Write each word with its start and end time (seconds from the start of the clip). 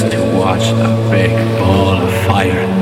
To 0.00 0.22
watch 0.34 0.70
a 0.70 1.10
big 1.10 1.30
ball 1.58 1.96
of 2.00 2.10
fire 2.24 2.81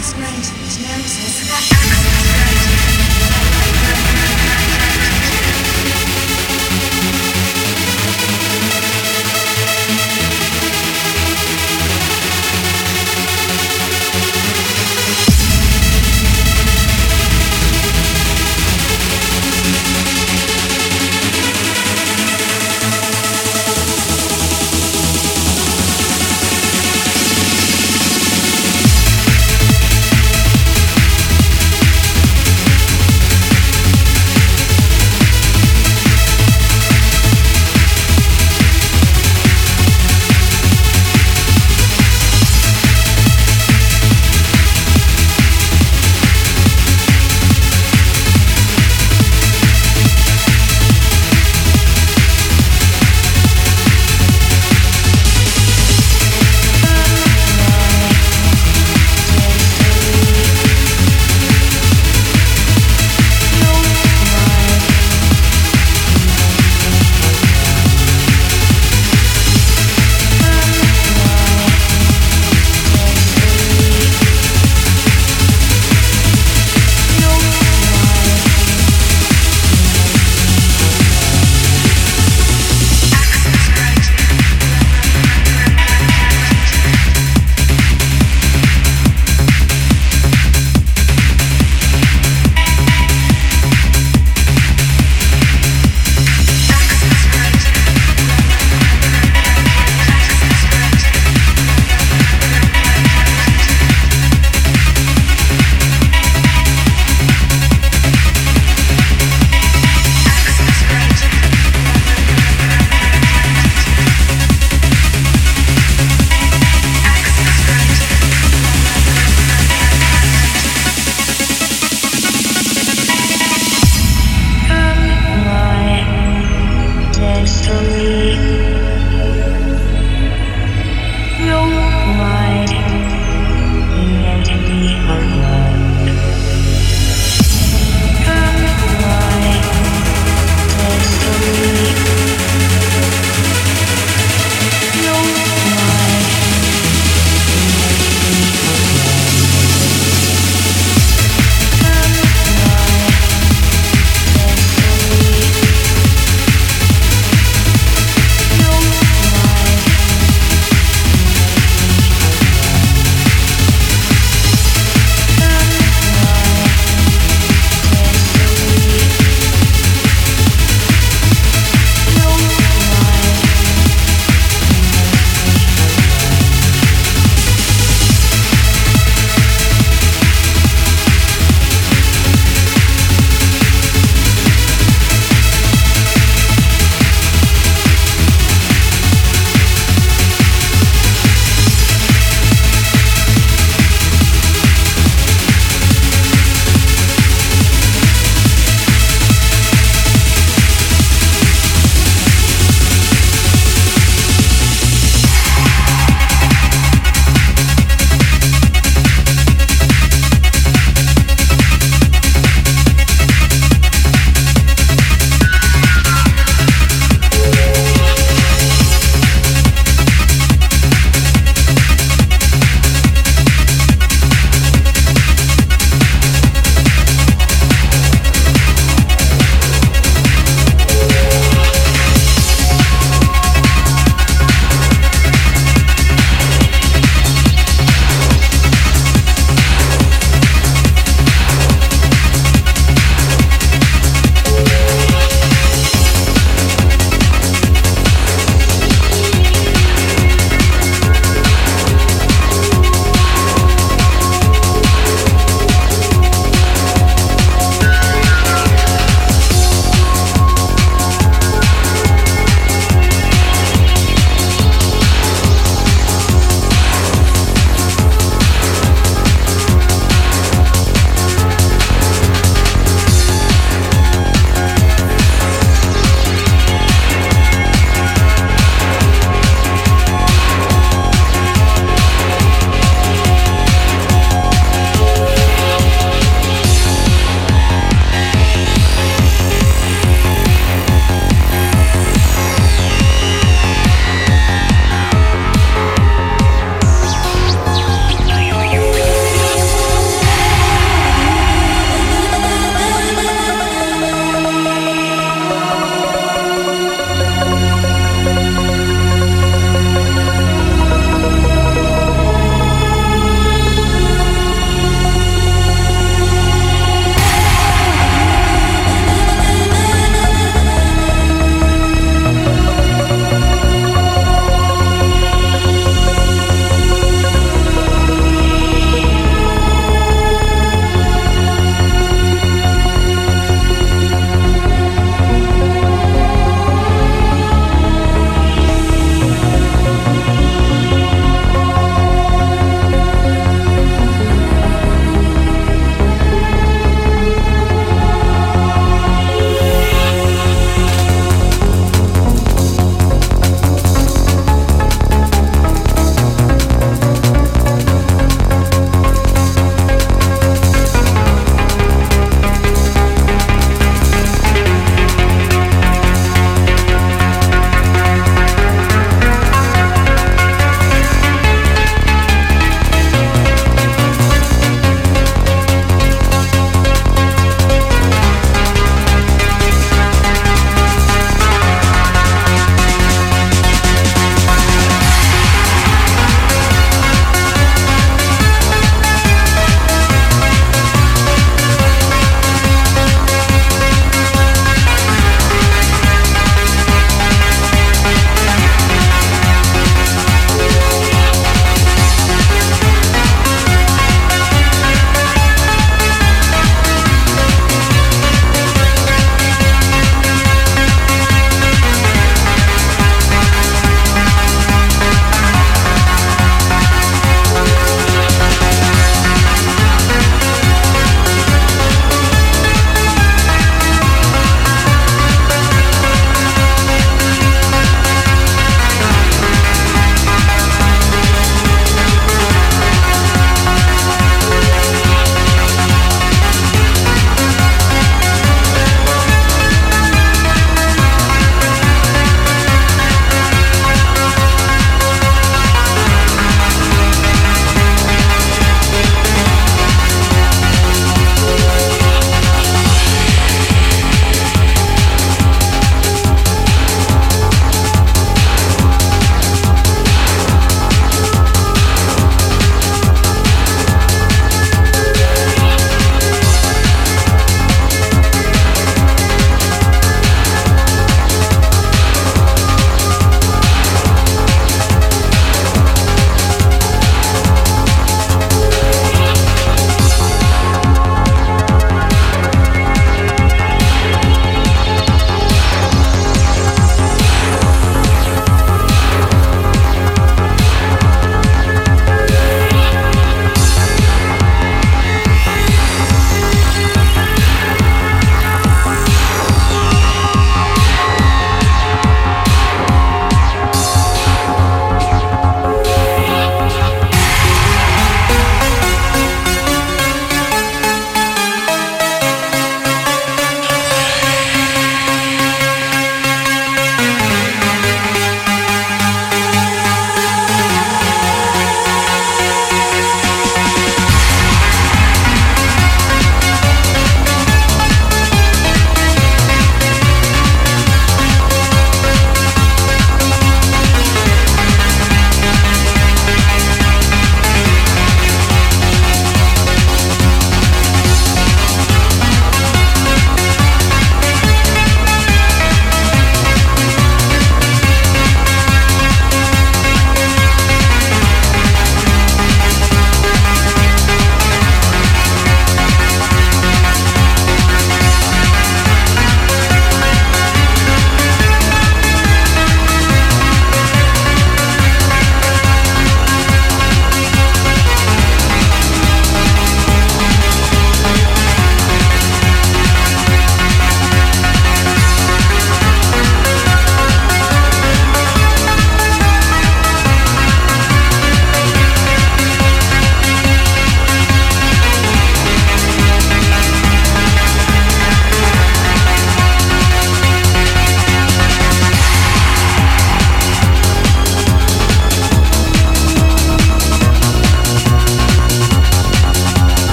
Nemesis, 0.00 0.16
Nemesis, 0.16 0.80
Nemesis. 0.80 2.59